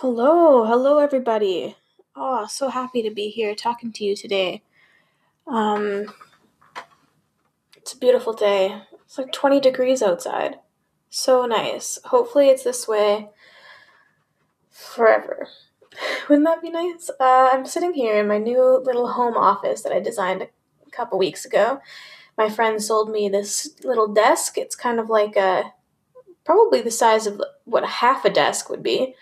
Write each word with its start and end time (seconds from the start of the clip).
Hello, 0.00 0.64
hello 0.64 1.00
everybody. 1.00 1.74
Oh, 2.14 2.46
so 2.46 2.68
happy 2.68 3.02
to 3.02 3.10
be 3.10 3.30
here 3.30 3.56
talking 3.56 3.90
to 3.94 4.04
you 4.04 4.14
today. 4.14 4.62
Um 5.44 6.14
it's 7.76 7.94
a 7.94 7.98
beautiful 7.98 8.32
day. 8.32 8.80
It's 9.04 9.18
like 9.18 9.32
20 9.32 9.58
degrees 9.58 10.00
outside. 10.00 10.60
So 11.10 11.46
nice. 11.46 11.98
Hopefully 12.04 12.48
it's 12.48 12.62
this 12.62 12.86
way 12.86 13.30
forever. 14.70 15.48
Wouldn't 16.28 16.46
that 16.46 16.62
be 16.62 16.70
nice? 16.70 17.10
Uh, 17.18 17.50
I'm 17.52 17.66
sitting 17.66 17.92
here 17.92 18.20
in 18.20 18.28
my 18.28 18.38
new 18.38 18.80
little 18.84 19.08
home 19.08 19.36
office 19.36 19.82
that 19.82 19.90
I 19.90 19.98
designed 19.98 20.42
a 20.42 20.90
couple 20.92 21.18
weeks 21.18 21.44
ago. 21.44 21.80
My 22.36 22.48
friend 22.48 22.80
sold 22.80 23.10
me 23.10 23.28
this 23.28 23.74
little 23.82 24.06
desk. 24.06 24.58
It's 24.58 24.76
kind 24.76 25.00
of 25.00 25.10
like 25.10 25.34
a 25.34 25.72
probably 26.44 26.82
the 26.82 26.92
size 26.92 27.26
of 27.26 27.42
what 27.64 27.84
half 27.84 28.24
a 28.24 28.30
desk 28.30 28.70
would 28.70 28.84
be 28.84 29.16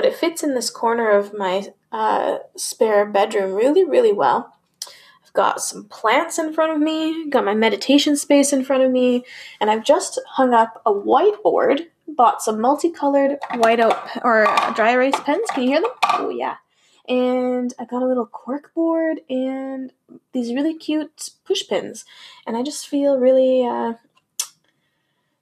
but 0.00 0.08
it 0.08 0.16
fits 0.16 0.42
in 0.42 0.54
this 0.54 0.70
corner 0.70 1.10
of 1.10 1.34
my 1.36 1.62
uh, 1.92 2.38
spare 2.56 3.04
bedroom 3.04 3.52
really, 3.52 3.84
really 3.84 4.14
well. 4.14 4.56
I've 4.82 5.32
got 5.34 5.60
some 5.60 5.84
plants 5.84 6.38
in 6.38 6.54
front 6.54 6.72
of 6.72 6.80
me, 6.80 7.28
got 7.28 7.44
my 7.44 7.52
meditation 7.52 8.16
space 8.16 8.50
in 8.50 8.64
front 8.64 8.82
of 8.82 8.90
me, 8.90 9.26
and 9.60 9.70
I've 9.70 9.84
just 9.84 10.18
hung 10.26 10.54
up 10.54 10.80
a 10.86 10.90
whiteboard. 10.90 11.88
Bought 12.08 12.40
some 12.40 12.62
multicolored 12.62 13.36
whiteout 13.52 14.24
or 14.24 14.46
dry 14.74 14.92
erase 14.92 15.20
pens. 15.20 15.46
Can 15.50 15.64
you 15.64 15.68
hear 15.68 15.82
them? 15.82 15.90
Oh 16.02 16.30
yeah. 16.30 16.56
And 17.06 17.74
I 17.78 17.84
got 17.84 18.02
a 18.02 18.06
little 18.06 18.24
cork 18.24 18.72
board 18.72 19.20
and 19.28 19.92
these 20.32 20.54
really 20.54 20.78
cute 20.78 21.28
push 21.44 21.68
pins, 21.68 22.06
and 22.46 22.56
I 22.56 22.62
just 22.62 22.88
feel 22.88 23.18
really, 23.18 23.66
uh, 23.66 23.92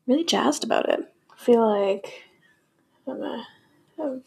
really 0.09 0.24
jazzed 0.24 0.65
about 0.65 0.88
it. 0.88 0.98
I 1.30 1.45
feel 1.45 1.65
like 1.65 2.24
I'm 3.06 3.23
a, 3.23 3.46
a 4.01 4.18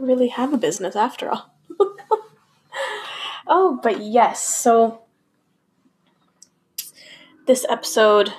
really 0.00 0.28
have 0.28 0.52
a 0.52 0.58
business 0.58 0.96
after 0.96 1.30
all. 1.30 1.54
oh, 3.46 3.80
but 3.82 4.00
yes, 4.00 4.46
so 4.46 5.02
this 7.46 7.64
episode 7.68 8.32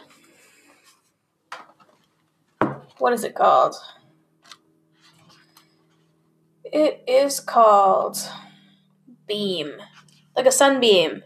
what 3.00 3.14
is 3.14 3.24
it 3.24 3.36
called? 3.36 3.76
It 6.64 7.04
is 7.08 7.40
called 7.40 8.18
Beam. 9.28 9.74
Like 10.36 10.46
a 10.46 10.52
sunbeam. 10.52 11.24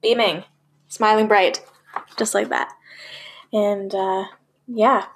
Beaming. 0.00 0.44
Smiling 0.88 1.28
bright. 1.28 1.62
Just 2.16 2.34
like 2.34 2.48
that. 2.50 2.72
And 3.52 3.94
uh, 3.94 4.24
yeah. 4.66 5.06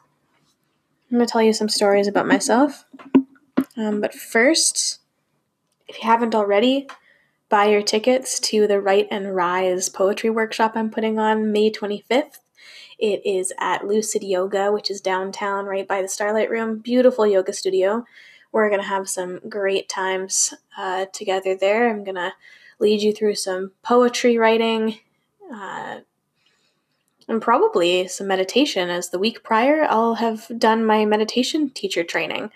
I'm 1.11 1.19
going 1.19 1.27
to 1.27 1.31
tell 1.31 1.43
you 1.43 1.53
some 1.53 1.69
stories 1.69 2.09
about 2.09 2.27
myself. 2.27 2.85
Um, 3.77 4.01
but 4.01 4.15
first, 4.15 5.01
if 5.87 6.03
you 6.03 6.09
haven't 6.09 6.35
already, 6.35 6.89
buy 7.49 7.67
your 7.67 7.83
tickets 7.83 8.41
to 8.41 8.67
the 8.67 8.81
Write 8.81 9.09
and 9.11 9.35
Rise 9.35 9.89
poetry 9.89 10.31
workshop 10.31 10.73
I'm 10.75 10.91
putting 10.91 11.19
on 11.19 11.53
May 11.53 11.71
25th. 11.71 12.39
It 12.99 13.21
is 13.27 13.53
at 13.61 13.87
Lucid 13.87 14.23
Yoga, 14.23 14.73
which 14.73 14.91
is 14.91 15.01
downtown 15.01 15.67
right 15.67 15.87
by 15.87 16.01
the 16.01 16.09
Starlight 16.09 16.51
Room. 16.51 16.79
Beautiful 16.79 17.27
yoga 17.27 17.53
studio. 17.53 18.05
We're 18.53 18.71
going 18.71 18.81
to 18.81 18.89
have 18.89 19.09
some 19.09 19.41
great 19.49 19.89
times 19.89 20.55
uh, 20.79 21.07
together 21.13 21.55
there. 21.55 21.91
I'm 21.91 22.05
going 22.05 22.15
to 22.15 22.33
lead 22.79 23.03
you 23.03 23.13
through 23.13 23.35
some 23.35 23.73
poetry 23.83 24.39
writing 24.39 24.99
uh, 25.53 26.01
and 27.29 27.43
probably 27.43 28.09
some 28.09 28.29
meditation, 28.29 28.89
as 28.89 29.11
the 29.11 29.19
week 29.19 29.43
prior 29.43 29.85
I'll 29.85 30.15
have 30.15 30.51
done 30.59 30.87
my 30.87 31.05
meditation 31.05 31.71
teacher 31.71 32.03
training 32.03 32.51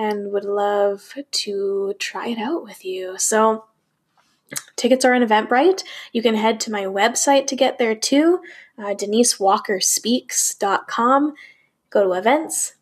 and 0.00 0.32
would 0.32 0.46
love 0.46 1.12
to 1.30 1.94
try 1.98 2.28
it 2.28 2.38
out 2.38 2.64
with 2.64 2.86
you. 2.86 3.18
So, 3.18 3.66
tickets 4.74 5.04
are 5.04 5.12
on 5.12 5.20
Eventbrite. 5.20 5.82
You 6.10 6.22
can 6.22 6.36
head 6.36 6.58
to 6.60 6.72
my 6.72 6.84
website 6.84 7.46
to 7.48 7.54
get 7.54 7.76
there 7.76 7.94
too, 7.94 8.40
uh, 8.78 8.94
denisewalkerspeaks.com. 8.94 11.34
Go 11.90 12.04
to 12.04 12.12
events, 12.12 12.76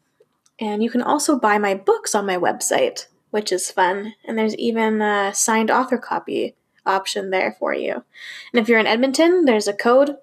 and 0.61 0.85
you 0.85 0.91
can 0.91 1.03
also 1.03 1.37
buy 1.37 1.59
my 1.59 1.75
books 1.75 2.15
on 2.15 2.25
my 2.25 2.37
website, 2.37 3.07
which 3.31 3.51
is 3.51 3.69
fun. 3.69 4.15
And 4.25 4.39
there's 4.39 4.55
even 4.55 5.03
a 5.03 5.35
signed 5.35 5.73
author 5.73 5.99
copy 5.99 6.55
option 6.87 7.31
there 7.31 7.57
for 7.59 7.75
you. 7.75 8.05
And 8.53 8.61
if 8.61 8.69
you're 8.69 8.79
in 8.79 8.87
Edmonton, 8.87 9.45
there's 9.45 9.67
a 9.67 9.73
code. 9.73 10.19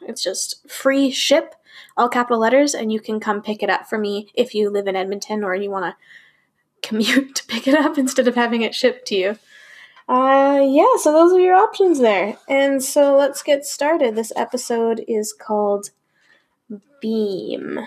It's 0.00 0.22
just 0.22 0.68
free 0.68 1.12
ship, 1.12 1.54
all 1.96 2.08
capital 2.08 2.40
letters, 2.40 2.74
and 2.74 2.92
you 2.92 2.98
can 2.98 3.20
come 3.20 3.40
pick 3.40 3.62
it 3.62 3.70
up 3.70 3.88
for 3.88 3.98
me 3.98 4.32
if 4.34 4.52
you 4.52 4.68
live 4.68 4.88
in 4.88 4.96
Edmonton 4.96 5.44
or 5.44 5.54
you 5.54 5.70
want 5.70 5.84
to 5.84 5.94
commute 6.82 7.34
to 7.36 7.46
pick 7.46 7.66
it 7.68 7.74
up 7.74 7.98
instead 7.98 8.28
of 8.28 8.34
having 8.34 8.62
it 8.62 8.74
shipped 8.74 9.06
to 9.08 9.14
you. 9.14 9.38
Uh, 10.08 10.60
yeah, 10.66 10.96
so 10.98 11.12
those 11.12 11.32
are 11.32 11.40
your 11.40 11.54
options 11.54 12.00
there. 12.00 12.36
And 12.48 12.82
so 12.82 13.16
let's 13.16 13.42
get 13.42 13.64
started. 13.64 14.16
This 14.16 14.32
episode 14.34 15.04
is 15.06 15.32
called 15.32 15.90
Beam. 17.00 17.78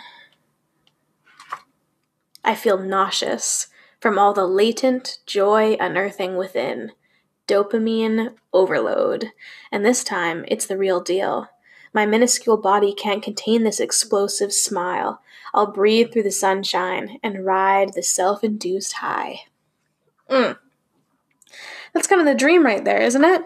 I 2.45 2.55
feel 2.55 2.77
nauseous 2.77 3.67
from 3.99 4.17
all 4.17 4.33
the 4.33 4.47
latent 4.47 5.19
joy 5.25 5.75
unearthing 5.79 6.37
within. 6.37 6.91
Dopamine 7.47 8.35
overload. 8.53 9.31
And 9.71 9.85
this 9.85 10.03
time, 10.03 10.45
it's 10.47 10.65
the 10.65 10.77
real 10.77 11.01
deal. 11.01 11.49
My 11.93 12.05
minuscule 12.05 12.57
body 12.57 12.93
can't 12.93 13.23
contain 13.23 13.63
this 13.63 13.79
explosive 13.79 14.51
smile. 14.51 15.21
I'll 15.53 15.71
breathe 15.71 16.11
through 16.11 16.23
the 16.23 16.31
sunshine 16.31 17.19
and 17.21 17.45
ride 17.45 17.93
the 17.93 18.01
self 18.01 18.43
induced 18.43 18.93
high. 18.93 19.41
Mm. 20.29 20.57
That's 21.93 22.07
kind 22.07 22.19
of 22.19 22.25
the 22.25 22.33
dream 22.33 22.65
right 22.65 22.83
there, 22.83 23.01
isn't 23.01 23.23
it? 23.23 23.43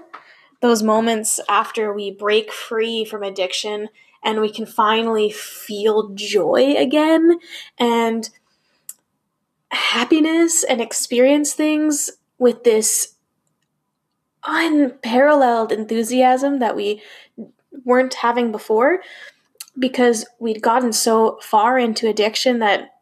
Those 0.61 0.81
moments 0.81 1.39
after 1.49 1.93
we 1.93 2.09
break 2.11 2.51
free 2.51 3.03
from 3.03 3.23
addiction 3.23 3.89
and 4.23 4.41
we 4.41 4.49
can 4.49 4.65
finally 4.65 5.29
feel 5.29 6.09
joy 6.13 6.75
again 6.77 7.39
and 7.77 8.29
happiness 9.69 10.63
and 10.63 10.81
experience 10.81 11.53
things 11.53 12.11
with 12.37 12.63
this 12.63 13.15
unparalleled 14.45 15.71
enthusiasm 15.71 16.59
that 16.59 16.75
we 16.75 17.01
weren't 17.85 18.13
having 18.15 18.51
before 18.51 19.01
because 19.77 20.25
we'd 20.39 20.61
gotten 20.61 20.91
so 20.91 21.39
far 21.41 21.77
into 21.77 22.07
addiction 22.07 22.59
that 22.59 22.95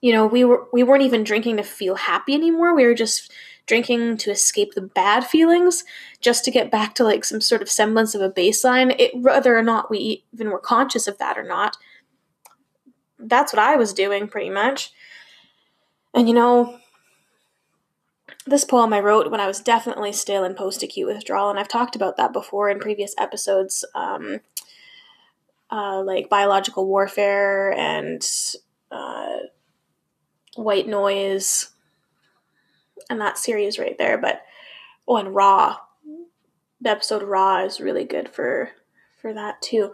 you 0.00 0.12
know 0.12 0.26
we 0.26 0.44
were 0.44 0.66
we 0.72 0.82
weren't 0.82 1.02
even 1.02 1.24
drinking 1.24 1.56
to 1.58 1.62
feel 1.62 1.94
happy 1.94 2.34
anymore. 2.34 2.74
We 2.74 2.84
were 2.84 2.94
just 2.94 3.32
drinking 3.66 4.16
to 4.16 4.30
escape 4.30 4.74
the 4.74 4.80
bad 4.80 5.24
feelings 5.24 5.84
just 6.20 6.44
to 6.44 6.50
get 6.50 6.72
back 6.72 6.94
to 6.96 7.04
like 7.04 7.24
some 7.24 7.40
sort 7.40 7.62
of 7.62 7.70
semblance 7.70 8.16
of 8.16 8.20
a 8.20 8.30
baseline 8.30 8.92
it, 8.98 9.16
whether 9.16 9.56
or 9.56 9.62
not 9.62 9.90
we 9.90 10.24
even 10.34 10.50
were 10.50 10.58
conscious 10.58 11.06
of 11.06 11.18
that 11.18 11.38
or 11.38 11.44
not. 11.44 11.76
That's 13.18 13.52
what 13.52 13.60
i 13.60 13.76
was 13.76 13.92
doing 13.92 14.26
pretty 14.26 14.50
much. 14.50 14.92
And 16.14 16.26
you 16.26 16.34
know 16.34 16.79
this 18.46 18.64
poem 18.64 18.92
I 18.92 19.00
wrote 19.00 19.30
when 19.30 19.40
I 19.40 19.46
was 19.46 19.60
definitely 19.60 20.12
still 20.12 20.44
in 20.44 20.54
post 20.54 20.82
acute 20.82 21.06
withdrawal, 21.06 21.50
and 21.50 21.58
I've 21.58 21.68
talked 21.68 21.96
about 21.96 22.16
that 22.16 22.32
before 22.32 22.70
in 22.70 22.78
previous 22.78 23.14
episodes, 23.18 23.84
um, 23.94 24.40
uh, 25.70 26.02
like 26.02 26.30
biological 26.30 26.86
warfare 26.86 27.72
and 27.72 28.26
uh, 28.90 29.36
white 30.56 30.88
noise, 30.88 31.70
and 33.08 33.20
that 33.20 33.38
series 33.38 33.78
right 33.78 33.96
there. 33.98 34.16
But 34.18 34.42
oh, 35.06 35.16
and 35.16 35.34
Raw, 35.34 35.76
the 36.80 36.90
episode 36.90 37.22
Raw 37.22 37.64
is 37.64 37.80
really 37.80 38.04
good 38.04 38.28
for 38.28 38.70
for 39.20 39.34
that 39.34 39.60
too. 39.60 39.92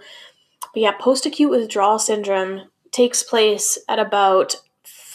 But 0.73 0.83
yeah, 0.83 0.93
post 0.93 1.27
acute 1.27 1.51
withdrawal 1.51 1.99
syndrome 1.99 2.71
takes 2.93 3.23
place 3.23 3.79
at 3.89 3.99
about 3.99 4.57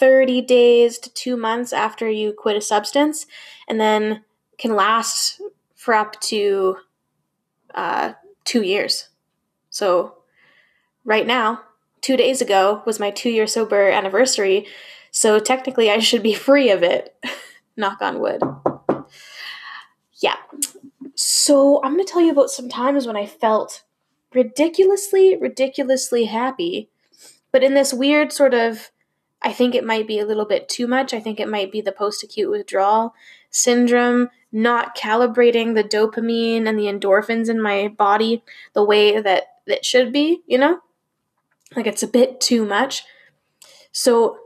30 0.02 0.40
days 0.40 0.98
to 0.98 1.14
two 1.14 1.36
months 1.36 1.72
after 1.72 2.10
you 2.10 2.32
quit 2.32 2.56
a 2.56 2.60
substance, 2.60 3.24
and 3.68 3.80
then 3.80 4.24
can 4.58 4.74
last 4.74 5.40
for 5.76 5.94
up 5.94 6.20
to 6.20 6.78
uh, 7.76 8.14
two 8.44 8.62
years. 8.62 9.10
So, 9.70 10.16
right 11.04 11.24
now, 11.24 11.60
two 12.00 12.16
days 12.16 12.42
ago 12.42 12.82
was 12.84 12.98
my 12.98 13.12
two 13.12 13.30
year 13.30 13.46
sober 13.46 13.90
anniversary, 13.90 14.66
so 15.12 15.38
technically 15.38 15.88
I 15.88 16.00
should 16.00 16.24
be 16.24 16.34
free 16.48 16.72
of 16.72 16.82
it. 16.82 17.14
Knock 17.76 18.02
on 18.02 18.18
wood. 18.18 18.42
Yeah. 20.16 20.38
So, 21.14 21.80
I'm 21.84 21.94
going 21.94 22.04
to 22.04 22.12
tell 22.12 22.22
you 22.22 22.32
about 22.32 22.50
some 22.50 22.68
times 22.68 23.06
when 23.06 23.16
I 23.16 23.26
felt 23.26 23.84
ridiculously, 24.34 25.36
ridiculously 25.36 26.24
happy, 26.24 26.90
but 27.52 27.62
in 27.62 27.74
this 27.74 27.94
weird 27.94 28.32
sort 28.32 28.52
of 28.52 28.90
I 29.44 29.52
think 29.52 29.74
it 29.74 29.84
might 29.84 30.06
be 30.06 30.18
a 30.18 30.26
little 30.26 30.44
bit 30.44 30.68
too 30.68 30.86
much. 30.86 31.12
I 31.12 31.20
think 31.20 31.40
it 31.40 31.48
might 31.48 31.72
be 31.72 31.80
the 31.80 31.92
post 31.92 32.22
acute 32.22 32.50
withdrawal 32.50 33.14
syndrome 33.50 34.30
not 34.52 34.96
calibrating 34.96 35.74
the 35.74 35.84
dopamine 35.84 36.68
and 36.68 36.78
the 36.78 36.84
endorphins 36.84 37.48
in 37.48 37.60
my 37.60 37.88
body 37.88 38.44
the 38.74 38.84
way 38.84 39.20
that 39.20 39.44
it 39.66 39.84
should 39.84 40.12
be, 40.12 40.42
you 40.46 40.58
know? 40.58 40.80
Like 41.74 41.86
it's 41.86 42.02
a 42.02 42.08
bit 42.08 42.40
too 42.40 42.66
much. 42.66 43.04
So, 43.92 44.38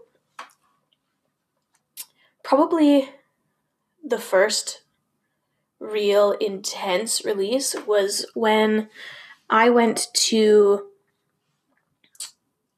probably 2.44 3.10
the 4.04 4.18
first 4.18 4.82
real 5.80 6.32
intense 6.32 7.24
release 7.24 7.74
was 7.86 8.26
when 8.34 8.88
I 9.50 9.70
went 9.70 10.08
to 10.14 10.86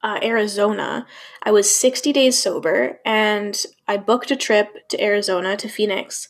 uh, 0.03 0.19
Arizona. 0.23 1.05
I 1.43 1.51
was 1.51 1.69
60 1.69 2.13
days 2.13 2.37
sober 2.37 2.99
and 3.05 3.63
I 3.87 3.97
booked 3.97 4.31
a 4.31 4.35
trip 4.35 4.87
to 4.89 5.03
Arizona 5.03 5.57
to 5.57 5.67
Phoenix 5.67 6.29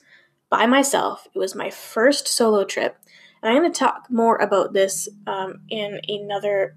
by 0.50 0.66
myself. 0.66 1.28
It 1.34 1.40
was 1.40 1.56
my 1.56 1.70
first 1.70 2.28
solo 2.28 2.64
trip. 2.64 2.98
And 3.42 3.52
I'm 3.52 3.62
going 3.62 3.72
to 3.72 3.80
talk 3.80 4.08
more 4.10 4.36
about 4.38 4.74
this 4.74 5.08
um, 5.28 5.62
in 5.70 6.02
another 6.08 6.76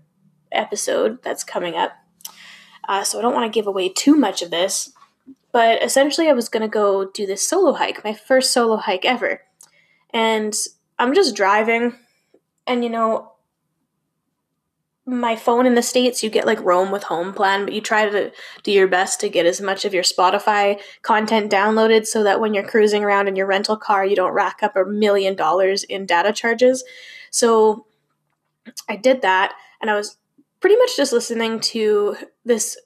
episode 0.52 1.22
that's 1.22 1.44
coming 1.44 1.74
up. 1.74 1.92
Uh, 2.88 3.02
so 3.04 3.18
I 3.18 3.22
don't 3.22 3.34
want 3.34 3.52
to 3.52 3.56
give 3.56 3.66
away 3.66 3.88
too 3.88 4.14
much 4.14 4.42
of 4.42 4.50
this. 4.50 4.92
But 5.52 5.82
essentially, 5.82 6.28
I 6.28 6.32
was 6.32 6.48
going 6.48 6.62
to 6.62 6.68
go 6.68 7.10
do 7.10 7.26
this 7.26 7.46
solo 7.46 7.72
hike, 7.72 8.02
my 8.04 8.14
first 8.14 8.52
solo 8.52 8.76
hike 8.76 9.04
ever. 9.04 9.42
And 10.14 10.54
I'm 10.98 11.14
just 11.14 11.36
driving, 11.36 11.94
and 12.66 12.82
you 12.82 12.90
know, 12.90 13.31
my 15.04 15.34
phone 15.34 15.66
in 15.66 15.74
the 15.74 15.82
states 15.82 16.22
you 16.22 16.30
get 16.30 16.46
like 16.46 16.60
roam 16.60 16.92
with 16.92 17.02
home 17.02 17.32
plan 17.32 17.64
but 17.64 17.74
you 17.74 17.80
try 17.80 18.08
to 18.08 18.30
do 18.62 18.70
your 18.70 18.86
best 18.86 19.18
to 19.18 19.28
get 19.28 19.46
as 19.46 19.60
much 19.60 19.84
of 19.84 19.92
your 19.92 20.02
spotify 20.04 20.80
content 21.02 21.50
downloaded 21.50 22.06
so 22.06 22.22
that 22.22 22.40
when 22.40 22.54
you're 22.54 22.66
cruising 22.66 23.02
around 23.02 23.26
in 23.26 23.34
your 23.34 23.46
rental 23.46 23.76
car 23.76 24.06
you 24.06 24.14
don't 24.14 24.32
rack 24.32 24.60
up 24.62 24.76
a 24.76 24.84
million 24.84 25.34
dollars 25.34 25.82
in 25.84 26.06
data 26.06 26.32
charges. 26.32 26.84
So 27.30 27.86
i 28.88 28.94
did 28.94 29.22
that 29.22 29.54
and 29.80 29.90
i 29.90 29.96
was 29.96 30.18
pretty 30.60 30.76
much 30.76 30.96
just 30.96 31.12
listening 31.12 31.58
to 31.58 32.16
this 32.44 32.78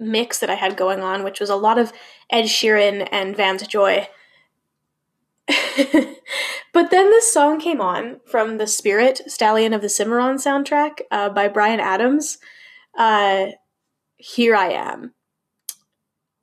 mix 0.00 0.38
that 0.38 0.48
i 0.48 0.54
had 0.54 0.74
going 0.74 1.00
on 1.00 1.22
which 1.22 1.38
was 1.38 1.50
a 1.50 1.56
lot 1.56 1.78
of 1.78 1.92
ed 2.30 2.44
sheeran 2.44 3.06
and 3.12 3.36
vance 3.36 3.66
joy 3.66 4.08
but 6.74 6.90
then 6.90 7.10
this 7.10 7.32
song 7.32 7.60
came 7.60 7.80
on 7.80 8.20
from 8.26 8.58
the 8.58 8.66
Spirit 8.66 9.22
Stallion 9.28 9.72
of 9.72 9.80
the 9.80 9.88
Cimarron 9.88 10.36
soundtrack 10.36 11.02
uh, 11.10 11.30
by 11.30 11.46
Bryan 11.46 11.78
Adams. 11.78 12.38
Uh, 12.98 13.46
Here 14.16 14.56
I 14.56 14.70
am. 14.70 15.14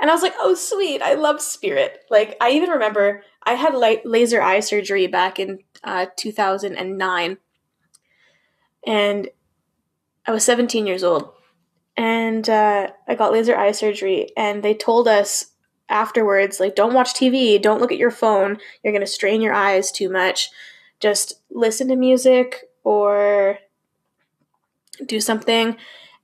and 0.00 0.10
I 0.10 0.12
was 0.12 0.22
like, 0.22 0.34
oh, 0.38 0.54
sweet. 0.54 1.00
I 1.00 1.14
love 1.14 1.40
Spirit. 1.40 2.00
Like, 2.10 2.36
I 2.40 2.50
even 2.50 2.70
remember 2.70 3.22
I 3.44 3.54
had 3.54 3.74
light 3.74 4.04
laser 4.04 4.42
eye 4.42 4.60
surgery 4.60 5.06
back 5.06 5.38
in 5.38 5.60
uh, 5.84 6.06
2009. 6.16 7.38
And 8.86 9.28
I 10.26 10.30
was 10.32 10.44
17 10.44 10.86
years 10.86 11.04
old. 11.04 11.30
And 11.96 12.48
uh, 12.50 12.88
I 13.06 13.14
got 13.14 13.32
laser 13.32 13.56
eye 13.56 13.72
surgery, 13.72 14.28
and 14.36 14.62
they 14.62 14.74
told 14.74 15.08
us 15.08 15.52
afterwards 15.88 16.60
like 16.60 16.74
don't 16.74 16.94
watch 16.94 17.14
tv 17.14 17.60
don't 17.60 17.80
look 17.80 17.92
at 17.92 17.98
your 17.98 18.10
phone 18.10 18.58
you're 18.82 18.92
going 18.92 19.00
to 19.00 19.06
strain 19.06 19.40
your 19.40 19.54
eyes 19.54 19.90
too 19.90 20.08
much. 20.08 20.50
Just 21.00 21.34
listen 21.50 21.88
to 21.88 21.96
music 21.96 22.64
or 22.82 23.58
do 25.06 25.20
something. 25.20 25.76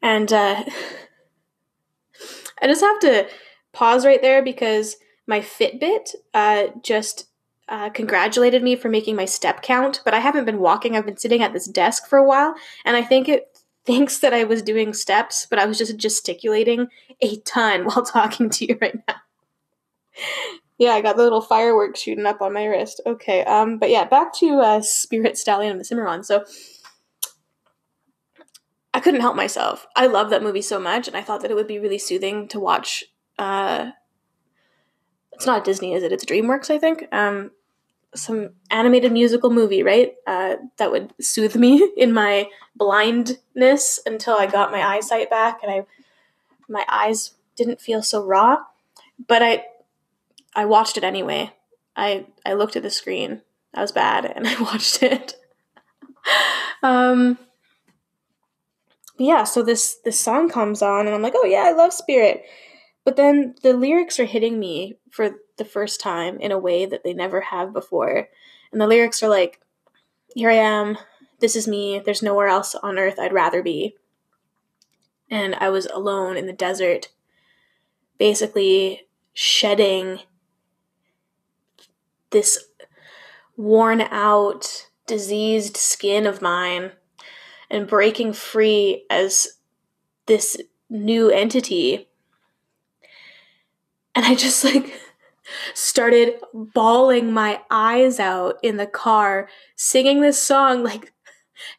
And 0.03 0.33
uh, 0.33 0.65
i 2.63 2.67
just 2.67 2.81
have 2.81 2.99
to 3.01 3.29
pause 3.73 4.07
right 4.07 4.23
there 4.23 4.43
because 4.43 4.97
my 5.27 5.41
fitbit 5.41 6.15
uh, 6.33 6.69
just 6.83 7.27
uh, 7.69 7.91
congratulated 7.91 8.63
me 8.63 8.77
for 8.77 8.89
making 8.89 9.17
my 9.17 9.25
step 9.25 9.63
count 9.63 10.01
but 10.05 10.15
i 10.15 10.21
haven't 10.21 10.45
been 10.45 10.61
walking 10.61 10.95
i've 10.95 11.07
been 11.07 11.17
sitting 11.17 11.43
at 11.43 11.53
this 11.53 11.67
desk 11.67 12.07
for 12.07 12.19
a 12.19 12.25
while 12.25 12.55
and 12.85 12.97
i 12.97 13.03
think 13.03 13.29
it 13.29 13.59
thinks 13.87 14.19
that 14.19 14.35
i 14.35 14.45
was 14.45 14.63
doing 14.63 14.93
steps 14.93 15.47
but 15.49 15.59
i 15.59 15.65
was 15.65 15.79
just 15.79 15.97
gesticulating 15.97 16.89
a 17.21 17.37
ton 17.41 17.85
while 17.87 18.05
talking 18.05 18.51
to 18.51 18.67
you 18.67 18.79
right 18.81 18.97
now 19.09 19.24
yeah, 20.79 20.91
I 20.91 21.01
got 21.01 21.17
the 21.17 21.23
little 21.23 21.41
fireworks 21.41 22.01
shooting 22.01 22.27
up 22.27 22.43
on 22.43 22.53
my 22.53 22.65
wrist. 22.65 23.01
Okay, 23.07 23.45
um, 23.45 23.79
but 23.79 23.91
yeah, 23.91 24.05
back 24.05 24.33
to 24.35 24.61
uh, 24.61 24.81
Spirit 24.81 25.39
Stallion 25.39 25.73
of 25.73 25.79
the 25.79 25.85
Cimarron. 25.85 26.25
So 26.25 26.45
I 28.93 29.01
couldn't 29.01 29.21
help 29.21 29.37
myself. 29.37 29.87
I 29.97 30.07
love 30.07 30.31
that 30.31 30.43
movie 30.43 30.63
so 30.63 30.79
much, 30.79 31.09
and 31.09 31.17
I 31.17 31.23
thought 31.23 31.43
that 31.43 31.51
it 31.51 31.55
would 31.55 31.67
be 31.67 31.79
really 31.79 31.99
soothing 31.99 32.49
to 32.49 32.61
watch. 32.61 33.05
Uh, 33.39 33.91
it's 35.33 35.47
not 35.47 35.65
Disney, 35.65 35.95
is 35.95 36.03
it? 36.03 36.13
It's 36.13 36.25
DreamWorks, 36.25 36.71
I 36.71 36.79
think. 36.79 37.09
Um, 37.13 37.51
some 38.15 38.51
animated 38.71 39.13
musical 39.13 39.51
movie, 39.51 39.83
right? 39.83 40.15
Uh, 40.27 40.57
that 40.77 40.93
would 40.93 41.13
soothe 41.21 41.57
me 41.57 41.91
in 41.97 42.13
my 42.13 42.49
blindness 42.77 43.99
until 44.07 44.37
I 44.37 44.47
got 44.47 44.71
my 44.71 44.83
eyesight 44.83 45.31
back, 45.31 45.61
and 45.63 45.73
I 45.73 45.87
my 46.69 46.85
eyes 46.89 47.33
didn't 47.57 47.81
feel 47.81 48.03
so 48.03 48.25
raw. 48.25 48.59
But 49.27 49.43
I 49.43 49.65
I 50.55 50.65
watched 50.65 50.97
it 50.97 51.05
anyway. 51.05 51.53
I 51.97 52.27
I 52.45 52.55
looked 52.55 52.77
at 52.77 52.83
the 52.83 52.91
screen. 52.91 53.43
That 53.73 53.83
was 53.83 53.93
bad, 53.93 54.25
and 54.37 54.47
I 54.47 54.61
watched 54.61 55.03
it. 55.03 55.35
um, 56.83 57.39
yeah. 59.19 59.45
So 59.45 59.63
this 59.63 59.99
this 60.05 60.19
song 60.19 60.49
comes 60.49 60.83
on, 60.83 61.07
and 61.07 61.15
I'm 61.15 61.23
like, 61.23 61.35
oh 61.37 61.47
yeah, 61.47 61.65
I 61.67 61.73
love 61.73 61.93
Spirit. 61.93 62.45
But 63.05 63.17
then 63.17 63.55
the 63.63 63.75
lyrics 63.75 64.19
are 64.19 64.25
hitting 64.25 64.59
me 64.59 64.97
for 65.11 65.33
the 65.59 65.65
first 65.65 66.01
time 66.01 66.39
in 66.41 66.51
a 66.53 66.59
way 66.59 66.87
that 66.87 67.05
they 67.05 67.13
never 67.13 67.41
have 67.43 67.73
before, 67.73 68.29
and 68.73 68.81
the 68.81 68.87
lyrics 68.87 69.23
are 69.23 69.29
like, 69.29 69.61
"Here 70.35 70.51
I 70.51 70.55
am. 70.55 70.99
This 71.41 71.57
is 71.57 71.69
me. 71.69 71.99
There's 71.99 72.23
nowhere 72.23 72.49
else 72.49 72.75
on 72.75 72.99
earth 72.99 73.19
I'd 73.19 73.33
rather 73.33 73.63
be." 73.63 73.97
And 75.31 75.55
I 75.57 75.69
was 75.69 75.87
alone 75.87 76.37
in 76.37 76.47
the 76.47 76.53
desert, 76.53 77.09
basically 78.19 79.09
shedding 79.33 80.21
this 82.35 82.59
worn 83.57 84.03
out, 84.03 84.89
diseased 85.07 85.79
skin 85.79 86.27
of 86.27 86.43
mine 86.43 86.91
and 87.71 87.87
breaking 87.87 88.35
free 88.35 89.07
as 89.09 89.49
this 90.27 90.59
new 90.91 91.31
entity. 91.31 92.09
And 94.15 94.27
I 94.27 94.35
just 94.35 94.65
like 94.65 95.01
started 95.75 96.35
bawling 96.53 97.33
my 97.33 97.61
eyes 97.71 98.19
out 98.21 98.59
in 98.63 98.77
the 98.77 98.87
car, 98.87 99.49
singing 99.77 100.21
this 100.21 100.43
song, 100.43 100.83
like 100.83 101.13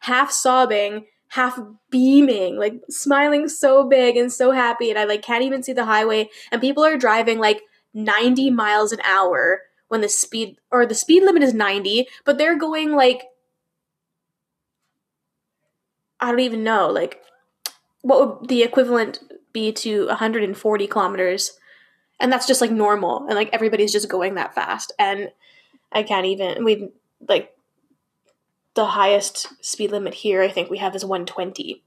half 0.00 0.32
sobbing, 0.32 1.06
half 1.28 1.60
beaming, 1.90 2.56
like 2.56 2.80
smiling 2.88 3.48
so 3.48 3.86
big 3.86 4.16
and 4.16 4.32
so 4.32 4.52
happy. 4.52 4.88
And 4.88 4.98
I 4.98 5.04
like 5.04 5.22
can't 5.22 5.44
even 5.44 5.62
see 5.62 5.74
the 5.74 5.84
highway. 5.84 6.30
And 6.50 6.62
people 6.62 6.84
are 6.84 6.96
driving 6.96 7.38
like 7.38 7.62
90 7.92 8.50
miles 8.50 8.92
an 8.92 9.00
hour 9.02 9.60
when 9.88 10.00
the 10.00 10.08
speed 10.08 10.58
or 10.70 10.86
the 10.86 10.94
speed 10.94 11.22
limit 11.22 11.42
is 11.42 11.54
90, 11.54 12.08
but 12.24 12.38
they're 12.38 12.58
going 12.58 12.92
like 12.92 13.24
I 16.20 16.30
don't 16.30 16.40
even 16.40 16.64
know, 16.64 16.88
like 16.88 17.22
what 18.02 18.40
would 18.40 18.48
the 18.48 18.62
equivalent 18.62 19.20
be 19.52 19.72
to 19.72 20.06
140 20.06 20.86
kilometers? 20.86 21.58
And 22.18 22.32
that's 22.32 22.46
just 22.46 22.60
like 22.60 22.70
normal, 22.70 23.26
and 23.26 23.34
like 23.34 23.50
everybody's 23.52 23.92
just 23.92 24.08
going 24.08 24.34
that 24.36 24.54
fast. 24.54 24.92
And 24.98 25.30
I 25.92 26.02
can't 26.02 26.26
even, 26.26 26.64
we 26.64 26.88
like 27.28 27.54
the 28.74 28.86
highest 28.86 29.48
speed 29.64 29.90
limit 29.90 30.14
here, 30.14 30.42
I 30.42 30.48
think 30.48 30.70
we 30.70 30.78
have 30.78 30.94
is 30.94 31.04
120. 31.04 31.82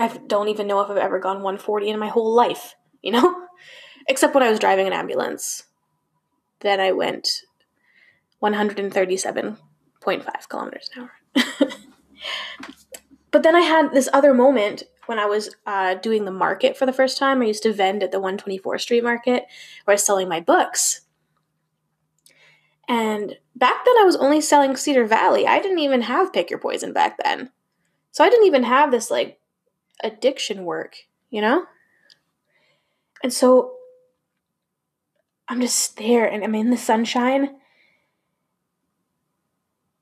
I 0.00 0.08
don't 0.26 0.48
even 0.48 0.66
know 0.66 0.80
if 0.80 0.90
I've 0.90 0.96
ever 0.96 1.18
gone 1.18 1.36
140 1.36 1.88
in 1.88 1.98
my 1.98 2.08
whole 2.08 2.34
life, 2.34 2.74
you 3.02 3.12
know? 3.12 3.46
Except 4.08 4.34
when 4.34 4.42
I 4.42 4.50
was 4.50 4.58
driving 4.58 4.86
an 4.86 4.92
ambulance 4.92 5.64
then 6.62 6.80
I 6.80 6.92
went 6.92 7.42
137.5 8.42 10.48
kilometers 10.48 10.90
an 10.96 11.02
hour. 11.02 11.44
but 13.30 13.42
then 13.42 13.54
I 13.54 13.60
had 13.60 13.92
this 13.92 14.08
other 14.12 14.34
moment 14.34 14.84
when 15.06 15.18
I 15.18 15.26
was 15.26 15.54
uh, 15.66 15.94
doing 15.94 16.24
the 16.24 16.30
market 16.30 16.76
for 16.76 16.86
the 16.86 16.92
first 16.92 17.18
time. 17.18 17.42
I 17.42 17.46
used 17.46 17.62
to 17.64 17.72
vend 17.72 18.02
at 18.02 18.12
the 18.12 18.20
124th 18.20 18.80
Street 18.80 19.04
Market 19.04 19.44
where 19.84 19.92
I 19.92 19.94
was 19.94 20.04
selling 20.04 20.28
my 20.28 20.40
books. 20.40 21.02
And 22.88 23.36
back 23.54 23.84
then 23.84 23.96
I 23.98 24.04
was 24.04 24.16
only 24.16 24.40
selling 24.40 24.76
Cedar 24.76 25.06
Valley. 25.06 25.46
I 25.46 25.60
didn't 25.60 25.78
even 25.78 26.02
have 26.02 26.32
Pick 26.32 26.50
Your 26.50 26.58
Poison 26.58 26.92
back 26.92 27.16
then. 27.22 27.50
So 28.10 28.24
I 28.24 28.28
didn't 28.28 28.46
even 28.46 28.64
have 28.64 28.90
this 28.90 29.10
like 29.10 29.38
addiction 30.02 30.64
work, 30.64 30.96
you 31.30 31.40
know? 31.40 31.66
And 33.22 33.32
so 33.32 33.76
I'm 35.52 35.60
just 35.60 35.98
there 35.98 36.24
and 36.24 36.42
I'm 36.42 36.54
in 36.54 36.70
the 36.70 36.78
sunshine 36.78 37.56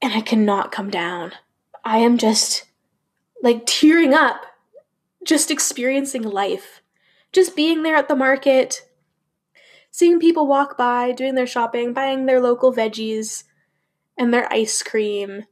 and 0.00 0.12
I 0.12 0.20
cannot 0.20 0.70
come 0.70 0.90
down. 0.90 1.32
I 1.84 1.98
am 1.98 2.18
just 2.18 2.66
like 3.42 3.66
tearing 3.66 4.14
up, 4.14 4.46
just 5.24 5.50
experiencing 5.50 6.22
life, 6.22 6.82
just 7.32 7.56
being 7.56 7.82
there 7.82 7.96
at 7.96 8.06
the 8.06 8.14
market, 8.14 8.88
seeing 9.90 10.20
people 10.20 10.46
walk 10.46 10.78
by, 10.78 11.10
doing 11.10 11.34
their 11.34 11.48
shopping, 11.48 11.92
buying 11.92 12.26
their 12.26 12.40
local 12.40 12.72
veggies 12.72 13.42
and 14.16 14.32
their 14.32 14.46
ice 14.52 14.84
cream, 14.84 15.46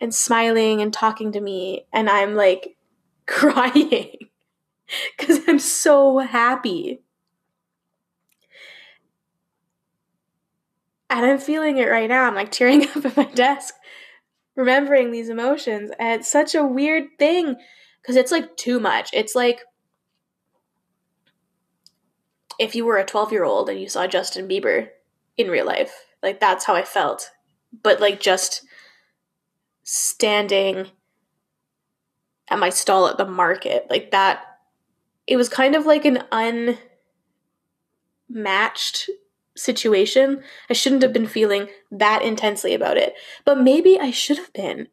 and 0.00 0.14
smiling 0.14 0.80
and 0.80 0.94
talking 0.94 1.30
to 1.32 1.42
me. 1.42 1.84
And 1.92 2.08
I'm 2.08 2.34
like 2.34 2.78
crying. 3.26 4.16
because 5.18 5.40
I'm 5.46 5.58
so 5.58 6.20
happy. 6.20 7.02
And 11.10 11.24
I'm 11.24 11.38
feeling 11.38 11.78
it 11.78 11.88
right 11.88 12.08
now. 12.08 12.24
I'm 12.24 12.34
like 12.34 12.50
tearing 12.50 12.86
up 12.96 13.04
at 13.04 13.16
my 13.16 13.24
desk, 13.24 13.74
remembering 14.56 15.10
these 15.10 15.28
emotions. 15.28 15.90
And 15.98 16.20
it's 16.20 16.30
such 16.30 16.54
a 16.54 16.64
weird 16.64 17.04
thing 17.18 17.56
because 18.02 18.16
it's 18.16 18.32
like 18.32 18.56
too 18.56 18.78
much. 18.80 19.10
It's 19.12 19.34
like 19.34 19.60
if 22.58 22.74
you 22.74 22.84
were 22.84 22.98
a 22.98 23.04
12 23.04 23.32
year 23.32 23.44
old 23.44 23.68
and 23.68 23.80
you 23.80 23.88
saw 23.88 24.06
Justin 24.06 24.48
Bieber 24.48 24.88
in 25.36 25.48
real 25.48 25.66
life. 25.66 25.92
Like 26.22 26.40
that's 26.40 26.64
how 26.64 26.74
I 26.74 26.82
felt. 26.82 27.30
But 27.82 28.00
like 28.00 28.20
just 28.20 28.64
standing 29.84 30.88
at 32.48 32.58
my 32.58 32.70
stall 32.70 33.06
at 33.06 33.16
the 33.16 33.26
market, 33.26 33.86
like 33.88 34.10
that, 34.10 34.44
it 35.26 35.36
was 35.36 35.48
kind 35.48 35.74
of 35.76 35.86
like 35.86 36.04
an 36.04 36.24
unmatched 38.30 39.10
situation. 39.58 40.42
I 40.70 40.72
shouldn't 40.72 41.02
have 41.02 41.12
been 41.12 41.26
feeling 41.26 41.68
that 41.90 42.22
intensely 42.22 42.74
about 42.74 42.96
it, 42.96 43.14
but 43.44 43.60
maybe 43.60 43.98
I 43.98 44.10
should 44.10 44.38
have 44.38 44.52
been. 44.52 44.88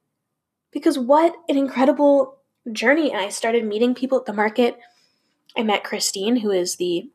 Because 0.72 1.00
what 1.00 1.36
an 1.48 1.58
incredible 1.58 2.40
journey. 2.72 3.12
And 3.12 3.22
I 3.22 3.30
started 3.30 3.66
meeting 3.66 3.96
people 3.96 4.20
at 4.20 4.26
the 4.26 4.34
market. 4.34 4.78
I 5.56 5.64
met 5.64 5.84
Christine, 5.84 6.38
who 6.38 6.52
is 6.52 6.76
the 6.76 7.10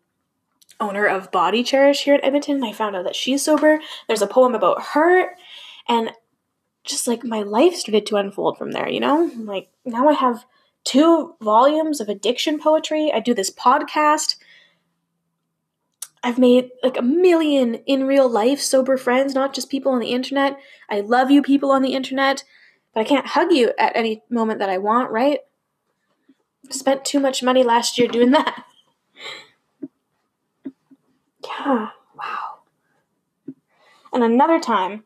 owner 0.79 1.07
of 1.07 1.31
Body 1.31 1.63
Cherish 1.63 2.05
here 2.05 2.15
at 2.15 2.25
Edmonton. 2.25 2.65
I 2.65 2.73
found 2.73 2.97
out 2.97 3.05
that 3.05 3.17
she's 3.17 3.45
sober. 3.45 3.81
There's 4.09 4.23
a 4.23 4.27
poem 4.27 4.55
about 4.55 4.83
her. 4.95 5.37
And 5.89 6.13
just 6.85 7.07
like 7.07 7.25
my 7.25 7.43
life 7.43 7.75
started 7.75 8.07
to 8.07 8.17
unfold 8.17 8.57
from 8.57 8.73
there, 8.73 8.89
you 8.89 9.01
know? 9.01 9.31
Like 9.37 9.69
now 9.85 10.09
I 10.09 10.15
have 10.15 10.47
two 10.85 11.35
volumes 11.43 12.01
of 12.01 12.09
addiction 12.09 12.59
poetry. 12.59 13.13
I 13.13 13.21
do 13.21 13.35
this 13.35 13.51
podcast. 13.51 14.37
I've 16.23 16.39
made 16.39 16.71
like 16.83 16.99
a 16.99 17.03
million 17.03 17.77
in 17.87 18.07
real 18.07 18.29
life 18.29 18.61
sober 18.61 18.97
friends, 18.97 19.35
not 19.35 19.55
just 19.55 19.71
people 19.71 19.93
on 19.93 20.01
the 20.01 20.13
internet. 20.13 20.59
I 20.89 21.01
love 21.01 21.31
you, 21.31 21.43
people 21.43 21.71
on 21.71 21.83
the 21.83 21.95
internet, 21.95 22.45
but 22.95 23.01
I 23.01 23.05
can't 23.05 23.29
hug 23.29 23.53
you 23.53 23.73
at 23.79 23.97
any 23.97 24.23
moment 24.29 24.59
that 24.59 24.69
I 24.69 24.79
want, 24.79 25.11
right? 25.11 25.41
Spent 26.69 27.05
too 27.05 27.21
much 27.21 27.43
money 27.43 27.63
last 27.63 27.99
year 27.99 28.07
doing 28.07 28.33
that. 28.33 28.65
Yeah, 31.45 31.89
wow. 32.17 32.61
And 34.13 34.23
another 34.23 34.61
time, 34.61 35.05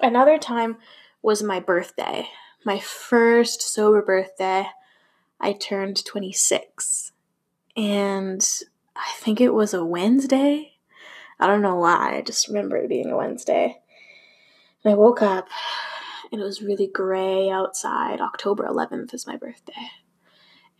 another 0.00 0.38
time 0.38 0.76
was 1.22 1.42
my 1.42 1.60
birthday. 1.60 2.28
My 2.64 2.78
first 2.78 3.62
sober 3.62 4.02
birthday. 4.02 4.68
I 5.40 5.52
turned 5.52 6.04
26. 6.04 7.12
And 7.76 8.46
I 8.98 9.12
think 9.18 9.40
it 9.40 9.54
was 9.54 9.72
a 9.72 9.84
Wednesday. 9.84 10.72
I 11.38 11.46
don't 11.46 11.62
know 11.62 11.76
why. 11.76 12.16
I 12.16 12.22
just 12.22 12.48
remember 12.48 12.76
it 12.76 12.88
being 12.88 13.10
a 13.10 13.16
Wednesday. 13.16 13.78
And 14.82 14.92
I 14.92 14.96
woke 14.96 15.22
up 15.22 15.48
and 16.32 16.40
it 16.40 16.44
was 16.44 16.62
really 16.62 16.88
gray 16.88 17.48
outside. 17.48 18.20
October 18.20 18.66
11th 18.68 19.14
is 19.14 19.26
my 19.26 19.36
birthday. 19.36 19.88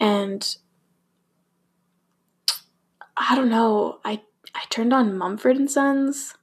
And 0.00 0.56
I 3.16 3.34
don't 3.34 3.50
know. 3.50 4.00
I 4.04 4.22
I 4.54 4.64
turned 4.70 4.92
on 4.92 5.16
Mumford 5.16 5.56
and 5.56 5.70
Sons. 5.70 6.34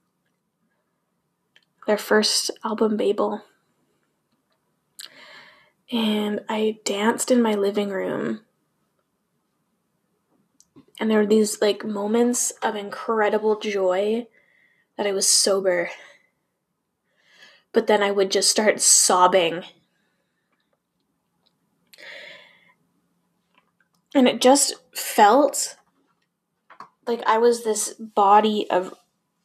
Their 1.86 1.98
first 1.98 2.50
album 2.64 2.96
Babel. 2.96 3.42
And 5.92 6.40
I 6.48 6.78
danced 6.84 7.30
in 7.30 7.40
my 7.40 7.54
living 7.54 7.90
room. 7.90 8.40
And 10.98 11.10
there 11.10 11.18
were 11.18 11.26
these 11.26 11.60
like 11.60 11.84
moments 11.84 12.52
of 12.62 12.74
incredible 12.74 13.58
joy 13.58 14.26
that 14.96 15.06
I 15.06 15.12
was 15.12 15.28
sober. 15.28 15.90
But 17.72 17.86
then 17.86 18.02
I 18.02 18.10
would 18.10 18.30
just 18.30 18.50
start 18.50 18.80
sobbing. 18.80 19.64
And 24.14 24.26
it 24.26 24.40
just 24.40 24.74
felt 24.94 25.76
like 27.06 27.22
I 27.26 27.36
was 27.36 27.62
this 27.62 27.92
body 27.94 28.66
of 28.70 28.94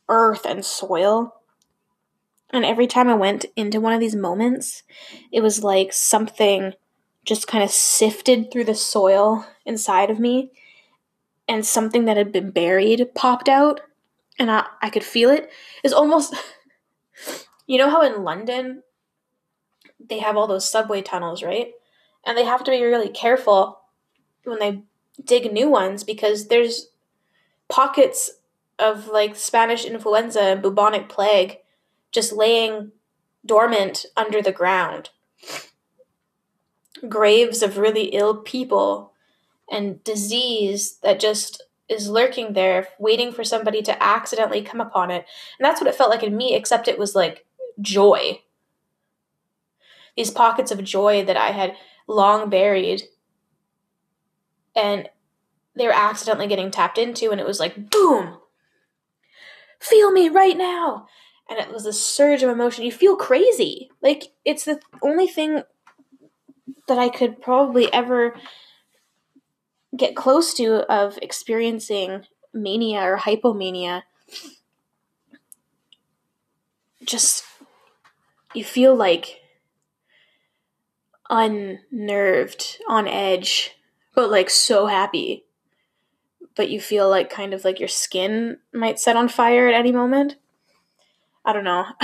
earth 0.08 0.46
and 0.46 0.63
soil. 0.63 1.36
And 2.51 2.63
every 2.63 2.88
time 2.88 3.10
I 3.10 3.15
went 3.15 3.46
into 3.58 3.81
one 3.81 3.93
of 3.93 4.00
these 4.00 4.15
moments, 4.15 4.84
it 5.31 5.41
was 5.41 5.63
like 5.63 5.91
something 5.91 6.74
just 7.25 7.48
kind 7.48 7.63
of 7.63 7.70
sifted 7.70 8.51
through 8.51 8.63
the 8.63 8.75
soil 8.75 9.46
inside 9.65 10.10
of 10.10 10.20
me 10.20 10.51
and 11.51 11.65
something 11.65 12.05
that 12.05 12.15
had 12.15 12.31
been 12.31 12.50
buried 12.50 13.13
popped 13.13 13.50
out 13.50 13.81
and 14.39 14.50
I, 14.50 14.67
I 14.81 14.89
could 14.89 15.03
feel 15.03 15.29
it. 15.29 15.50
It's 15.84 15.93
almost 15.93 16.34
you 17.67 17.77
know 17.77 17.89
how 17.89 18.01
in 18.03 18.24
London 18.24 18.84
they 20.00 20.20
have 20.20 20.38
all 20.38 20.48
those 20.48 20.72
subway 20.72 21.01
tunnels, 21.01 21.43
right? 21.43 21.74
And 22.25 22.38
they 22.38 22.46
have 22.46 22.63
to 22.63 22.72
be 22.72 22.81
really 22.81 23.10
careful 23.10 23.81
when 24.46 24.60
they 24.60 24.84
dig 25.25 25.51
new 25.51 25.70
ones 25.70 26.05
because 26.05 26.48
there's 26.48 26.88
pockets 27.67 28.31
of 28.79 29.10
like 29.10 29.36
Spanish 29.36 29.84
influenza 29.84 30.41
and 30.41 30.62
bubonic 30.62 31.10
plague 31.10 31.58
just 32.13 32.31
laying 32.31 32.93
dormant 33.46 34.05
under 34.15 34.41
the 34.41 34.53
ground. 34.53 35.10
Graves 37.10 37.62
of 37.62 37.77
really 37.77 38.05
ill 38.05 38.38
people 38.38 39.11
and 39.72 39.96
mm-hmm. 39.96 40.04
disease 40.04 40.98
that 41.01 41.20
just 41.20 41.63
is 41.90 42.10
lurking 42.10 42.54
there, 42.54 42.88
waiting 43.00 43.32
for 43.32 43.44
somebody 43.44 43.82
to 43.82 44.04
accidentally 44.04 44.62
come 44.62 44.80
upon 44.80 45.10
it. 45.12 45.25
And 45.58 45.66
that's 45.66 45.82
what 45.82 45.90
it 45.90 45.96
felt 45.96 46.10
like 46.10 46.24
in 46.24 46.38
me, 46.38 46.54
except 46.54 46.88
it 46.88 47.00
was 47.00 47.16
like 47.16 47.46
joy. 47.82 48.42
These 50.16 50.32
pockets 50.32 50.72
of 50.72 50.84
joy 50.84 51.25
that 51.25 51.38
I 51.38 51.48
had 51.48 51.75
long 52.08 52.50
buried. 52.50 53.04
And 54.75 55.10
they 55.75 55.86
were 55.86 55.94
accidentally 55.94 56.48
getting 56.48 56.72
tapped 56.72 56.98
into, 56.98 57.32
and 57.32 57.40
it 57.40 57.48
was 57.48 57.60
like, 57.60 57.90
boom, 57.90 58.38
feel 59.80 60.12
me 60.12 60.30
right 60.30 60.58
now. 60.58 61.08
And 61.50 61.60
it 61.60 61.74
was 61.74 61.86
a 61.86 61.94
surge 61.94 62.44
of 62.44 62.50
emotion. 62.50 62.86
You 62.86 62.92
feel 62.92 63.16
crazy. 63.18 63.90
Like, 64.01 64.34
it's 64.46 64.63
the 64.63 64.80
only 65.01 65.28
thing 65.28 65.63
that 66.88 66.98
I 66.98 67.10
could 67.10 67.42
probably 67.42 67.92
ever 67.92 68.36
get 69.95 70.15
close 70.15 70.53
to 70.55 70.89
of 70.91 71.17
experiencing 71.21 72.25
mania 72.53 73.01
or 73.01 73.17
hypomania. 73.17 74.03
Just, 77.05 77.43
you 78.53 78.63
feel 78.63 78.95
like 78.95 79.41
unnerved, 81.29 82.77
on 82.88 83.07
edge, 83.07 83.75
but 84.13 84.29
like 84.29 84.50
so 84.50 84.88
happy 84.88 85.45
but 86.55 86.69
you 86.69 86.79
feel 86.79 87.10
like 87.10 87.29
kind 87.29 87.53
of 87.53 87.63
like 87.63 87.79
your 87.79 87.88
skin 87.88 88.57
might 88.74 89.00
set 89.00 89.15
on 89.15 89.27
fire 89.27 89.67
at 89.67 89.74
any 89.74 89.91
moment. 89.91 90.36
I 91.45 91.53
don't 91.53 91.63
know. 91.63 91.86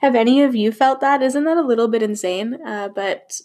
Have 0.00 0.14
any 0.14 0.42
of 0.42 0.54
you 0.54 0.72
felt 0.72 1.00
that? 1.00 1.22
Isn't 1.22 1.44
that 1.44 1.56
a 1.56 1.62
little 1.62 1.88
bit 1.88 2.02
insane? 2.02 2.58
Uh, 2.64 2.88
but 2.88 3.40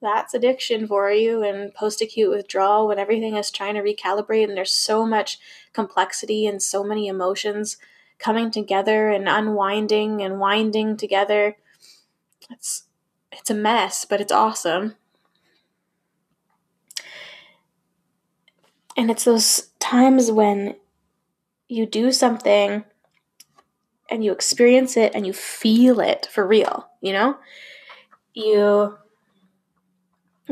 that's 0.00 0.34
addiction 0.34 0.86
for 0.86 1.10
you 1.10 1.42
and 1.42 1.74
post 1.74 2.00
acute 2.00 2.30
withdrawal 2.30 2.88
when 2.88 2.98
everything 2.98 3.36
is 3.36 3.50
trying 3.50 3.74
to 3.74 3.82
recalibrate 3.82 4.44
and 4.44 4.56
there's 4.56 4.70
so 4.70 5.04
much 5.04 5.38
complexity 5.72 6.46
and 6.46 6.62
so 6.62 6.84
many 6.84 7.08
emotions 7.08 7.76
coming 8.18 8.50
together 8.50 9.10
and 9.10 9.28
unwinding 9.28 10.22
and 10.22 10.38
winding 10.38 10.96
together. 10.96 11.56
It's 12.50 12.84
it's 13.32 13.50
a 13.50 13.54
mess, 13.54 14.04
but 14.04 14.20
it's 14.20 14.32
awesome. 14.32 14.96
And 18.96 19.10
it's 19.10 19.24
those 19.24 19.68
times 19.78 20.30
when 20.30 20.74
you 21.68 21.86
do 21.86 22.10
something 22.10 22.84
and 24.10 24.24
you 24.24 24.32
experience 24.32 24.96
it 24.96 25.14
and 25.14 25.26
you 25.26 25.32
feel 25.32 26.00
it 26.00 26.26
for 26.32 26.46
real, 26.46 26.88
you 27.00 27.12
know? 27.12 27.36
You 28.32 28.96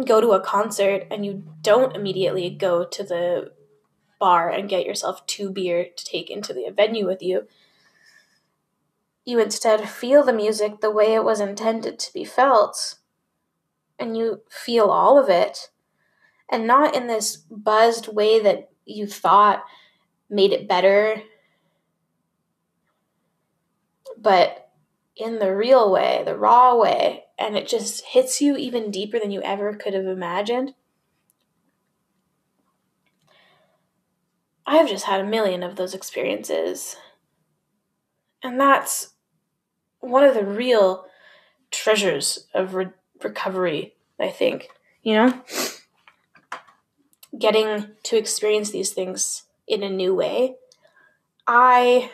go 0.04 0.20
to 0.20 0.32
a 0.32 0.40
concert 0.40 1.06
and 1.10 1.24
you 1.24 1.44
don't 1.62 1.96
immediately 1.96 2.50
go 2.50 2.84
to 2.84 3.02
the 3.02 3.52
bar 4.18 4.50
and 4.50 4.68
get 4.68 4.86
yourself 4.86 5.26
two 5.26 5.50
beer 5.50 5.86
to 5.96 6.04
take 6.04 6.30
into 6.30 6.52
the 6.52 6.70
venue 6.74 7.06
with 7.06 7.22
you. 7.22 7.46
You 9.24 9.40
instead 9.40 9.88
feel 9.88 10.22
the 10.22 10.32
music 10.32 10.80
the 10.80 10.90
way 10.90 11.14
it 11.14 11.24
was 11.24 11.40
intended 11.40 11.98
to 11.98 12.12
be 12.12 12.24
felt, 12.24 12.96
and 13.98 14.16
you 14.16 14.42
feel 14.48 14.86
all 14.86 15.18
of 15.18 15.28
it 15.28 15.70
and 16.48 16.66
not 16.66 16.94
in 16.94 17.06
this 17.06 17.36
buzzed 17.36 18.08
way 18.08 18.40
that 18.40 18.70
you 18.84 19.06
thought 19.06 19.64
made 20.30 20.52
it 20.52 20.68
better, 20.68 21.22
but 24.16 24.70
in 25.16 25.38
the 25.38 25.54
real 25.54 25.90
way, 25.90 26.22
the 26.24 26.36
raw 26.36 26.76
way, 26.76 27.24
and 27.38 27.56
it 27.56 27.68
just 27.68 28.04
hits 28.06 28.40
you 28.40 28.56
even 28.56 28.90
deeper 28.90 29.18
than 29.18 29.30
you 29.30 29.42
ever 29.42 29.74
could 29.74 29.94
have 29.94 30.06
imagined. 30.06 30.74
I've 34.66 34.88
just 34.88 35.04
had 35.04 35.20
a 35.20 35.24
million 35.24 35.62
of 35.62 35.76
those 35.76 35.94
experiences. 35.94 36.96
And 38.42 38.60
that's 38.60 39.14
one 40.00 40.24
of 40.24 40.34
the 40.34 40.44
real 40.44 41.06
treasures 41.70 42.46
of 42.54 42.74
re- 42.74 42.88
recovery, 43.22 43.94
I 44.18 44.28
think. 44.28 44.68
You 45.02 45.14
know? 45.14 45.42
Getting 47.38 47.88
to 48.04 48.16
experience 48.16 48.70
these 48.70 48.90
things 48.90 49.44
in 49.68 49.82
a 49.82 49.90
new 49.90 50.14
way. 50.14 50.56
I 51.46 52.10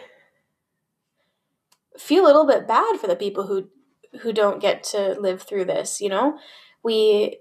feel 1.97 2.25
a 2.25 2.27
little 2.27 2.47
bit 2.47 2.67
bad 2.67 2.99
for 2.99 3.07
the 3.07 3.17
people 3.17 3.47
who 3.47 3.69
who 4.21 4.33
don't 4.33 4.61
get 4.61 4.85
to 4.85 5.17
live 5.19 5.43
through 5.43 5.65
this, 5.65 6.01
you 6.01 6.09
know? 6.09 6.39
We 6.83 7.39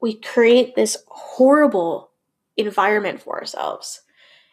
we 0.00 0.14
create 0.14 0.74
this 0.74 0.98
horrible 1.08 2.10
environment 2.56 3.22
for 3.22 3.38
ourselves 3.38 4.02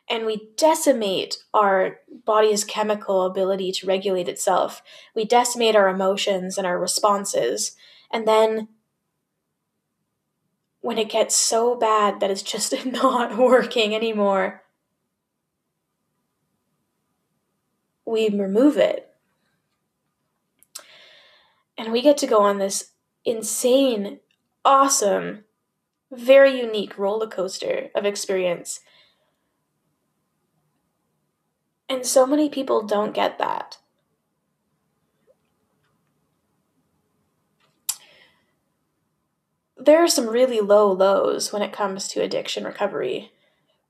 and 0.10 0.26
we 0.26 0.50
decimate 0.58 1.38
our 1.54 2.00
body's 2.26 2.64
chemical 2.64 3.24
ability 3.24 3.72
to 3.72 3.88
regulate 3.88 4.28
itself. 4.28 4.82
We 5.16 5.26
decimate 5.26 5.76
our 5.76 5.88
emotions 5.88 6.58
and 6.58 6.68
our 6.68 6.80
responses. 6.80 7.76
And 8.12 8.28
then 8.28 8.68
when 10.82 10.98
it 10.98 11.10
gets 11.10 11.36
so 11.36 11.76
bad 11.76 12.20
that 12.20 12.30
it's 12.30 12.44
just 12.44 12.86
not 12.86 13.38
working 13.38 13.96
anymore, 13.96 14.64
we 18.06 18.30
remove 18.30 18.78
it 18.78 19.13
and 21.78 21.92
we 21.92 22.02
get 22.02 22.18
to 22.18 22.28
go 22.28 22.40
on 22.40 22.60
this 22.60 22.92
insane, 23.26 24.20
awesome, 24.64 25.46
very 26.12 26.60
unique 26.60 26.98
roller 26.98 27.28
coaster 27.28 27.90
of 27.96 28.06
experience. 28.06 28.80
And 31.90 32.06
so 32.06 32.26
many 32.26 32.50
people 32.50 32.84
don't 32.84 33.14
get 33.14 33.38
that. 33.40 33.78
There 39.78 40.02
are 40.02 40.08
some 40.08 40.30
really 40.30 40.62
low 40.62 40.92
lows 40.92 41.52
when 41.52 41.62
it 41.62 41.74
comes 41.74 42.08
to 42.10 42.22
addiction 42.22 42.64
recovery, 42.64 43.32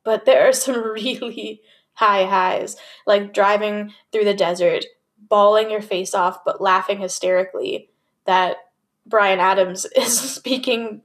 but 0.04 0.26
there 0.26 0.48
are 0.48 0.54
some 0.54 0.84
really 0.92 1.62
high 1.96 2.26
highs, 2.26 2.76
like 3.06 3.34
driving 3.34 3.94
through 4.12 4.26
the 4.26 4.34
desert 4.34 4.86
bawling 5.30 5.72
your 5.72 5.82
face 5.82 6.14
off 6.14 6.44
but 6.44 6.62
laughing 6.62 7.00
hysterically 7.00 7.90
that 8.26 8.58
Bryan 9.06 9.40
Adams 9.40 9.86
is 9.96 10.18
speaking 10.20 11.02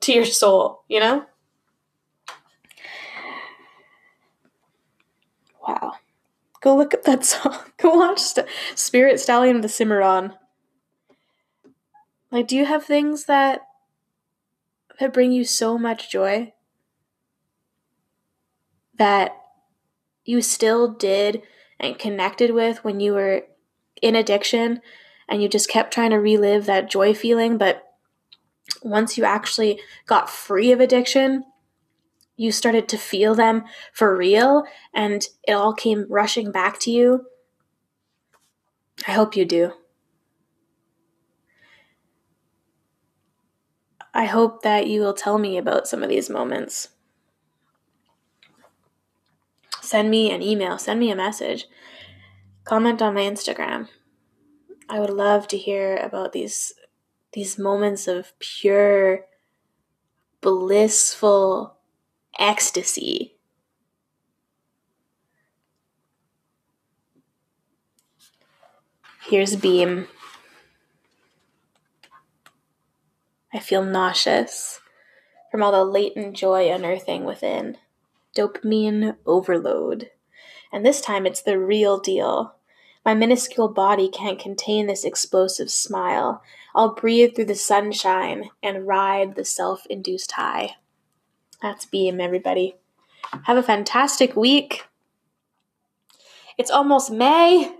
to 0.00 0.12
your 0.12 0.24
soul, 0.24 0.82
you 0.88 1.00
know? 1.00 1.24
Wow. 5.66 5.94
Go 6.60 6.76
look 6.76 6.94
at 6.94 7.04
that 7.04 7.24
song. 7.24 7.58
Go 7.76 7.96
watch 7.96 8.20
St- 8.20 8.46
Spirit 8.74 9.20
Stallion 9.20 9.56
of 9.56 9.62
the 9.62 9.68
Cimarron. 9.68 10.34
Like, 12.30 12.48
do 12.48 12.56
you 12.56 12.64
have 12.64 12.84
things 12.84 13.24
that 13.26 13.60
that 14.98 15.12
bring 15.12 15.30
you 15.30 15.44
so 15.44 15.76
much 15.76 16.10
joy 16.10 16.52
that 18.96 19.36
you 20.24 20.40
still 20.40 20.92
did 20.92 21.42
and 21.78 21.98
connected 21.98 22.50
with 22.50 22.82
when 22.82 22.98
you 22.98 23.12
were 23.12 23.42
in 24.02 24.16
addiction 24.16 24.80
and 25.28 25.42
you 25.42 25.48
just 25.48 25.68
kept 25.68 25.92
trying 25.92 26.10
to 26.10 26.16
relive 26.16 26.66
that 26.66 26.90
joy 26.90 27.14
feeling, 27.14 27.58
but 27.58 27.82
once 28.82 29.16
you 29.16 29.24
actually 29.24 29.80
got 30.06 30.30
free 30.30 30.72
of 30.72 30.80
addiction, 30.80 31.44
you 32.36 32.52
started 32.52 32.88
to 32.88 32.98
feel 32.98 33.34
them 33.34 33.64
for 33.92 34.16
real 34.16 34.64
and 34.94 35.28
it 35.46 35.52
all 35.52 35.72
came 35.72 36.06
rushing 36.08 36.52
back 36.52 36.78
to 36.80 36.90
you. 36.90 37.26
I 39.06 39.12
hope 39.12 39.36
you 39.36 39.44
do. 39.44 39.72
I 44.14 44.24
hope 44.24 44.62
that 44.62 44.86
you 44.86 45.02
will 45.02 45.12
tell 45.12 45.38
me 45.38 45.58
about 45.58 45.86
some 45.86 46.02
of 46.02 46.08
these 46.08 46.30
moments. 46.30 46.88
Send 49.82 50.10
me 50.10 50.30
an 50.30 50.42
email, 50.42 50.78
send 50.78 50.98
me 50.98 51.10
a 51.10 51.16
message 51.16 51.66
comment 52.66 53.00
on 53.00 53.14
my 53.14 53.22
Instagram. 53.22 53.88
I 54.88 55.00
would 55.00 55.10
love 55.10 55.48
to 55.48 55.56
hear 55.56 55.96
about 55.96 56.32
these 56.32 56.74
these 57.32 57.58
moments 57.58 58.06
of 58.06 58.38
pure 58.38 59.26
blissful 60.40 61.76
ecstasy. 62.38 63.36
Here's 69.28 69.56
Beam. 69.56 70.06
I 73.52 73.58
feel 73.58 73.82
nauseous 73.82 74.80
from 75.50 75.62
all 75.62 75.72
the 75.72 75.84
latent 75.84 76.36
joy 76.36 76.70
unearthing 76.70 77.24
within. 77.24 77.78
Dopamine 78.36 79.16
overload. 79.24 80.10
And 80.72 80.84
this 80.84 81.00
time 81.00 81.26
it's 81.26 81.42
the 81.42 81.58
real 81.58 81.98
deal. 81.98 82.55
My 83.06 83.14
minuscule 83.14 83.68
body 83.68 84.08
can't 84.08 84.36
contain 84.36 84.88
this 84.88 85.04
explosive 85.04 85.70
smile. 85.70 86.42
I'll 86.74 86.92
breathe 86.92 87.36
through 87.36 87.44
the 87.44 87.54
sunshine 87.54 88.50
and 88.64 88.84
ride 88.84 89.36
the 89.36 89.44
self 89.44 89.86
induced 89.86 90.32
high. 90.32 90.74
That's 91.62 91.86
Beam, 91.86 92.20
everybody. 92.20 92.74
Have 93.44 93.58
a 93.58 93.62
fantastic 93.62 94.34
week. 94.34 94.86
It's 96.58 96.70
almost 96.70 97.12
May. 97.12 97.72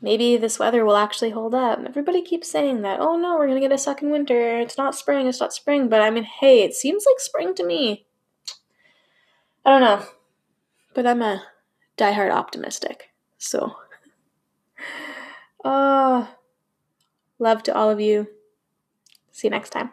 Maybe 0.00 0.36
this 0.36 0.58
weather 0.58 0.84
will 0.84 0.96
actually 0.96 1.30
hold 1.30 1.54
up. 1.54 1.78
Everybody 1.86 2.22
keeps 2.22 2.50
saying 2.50 2.82
that. 2.82 2.98
Oh 2.98 3.16
no, 3.16 3.36
we're 3.38 3.46
gonna 3.46 3.60
get 3.60 3.70
a 3.70 3.78
second 3.78 4.10
winter. 4.10 4.58
It's 4.58 4.76
not 4.78 4.96
spring, 4.96 5.28
it's 5.28 5.38
not 5.38 5.52
spring. 5.52 5.88
But 5.88 6.00
I 6.00 6.10
mean, 6.10 6.24
hey, 6.24 6.62
it 6.62 6.74
seems 6.74 7.04
like 7.06 7.20
spring 7.20 7.54
to 7.54 7.64
me. 7.64 8.04
I 9.64 9.70
don't 9.70 9.80
know. 9.80 10.04
But 10.92 11.06
I'm 11.06 11.22
a 11.22 11.44
diehard 11.98 12.30
optimistic. 12.32 13.10
So, 13.36 13.76
uh, 15.64 16.26
love 17.38 17.62
to 17.64 17.74
all 17.74 17.90
of 17.90 18.00
you. 18.00 18.28
See 19.32 19.48
you 19.48 19.50
next 19.50 19.70
time. 19.70 19.90